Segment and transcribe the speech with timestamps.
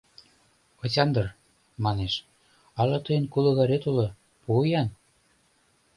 [0.83, 1.25] —Осяндр,—
[1.83, 2.13] манеш,—
[2.79, 4.07] ала тыйын кулыгарет уло,
[4.43, 4.87] пу-ян?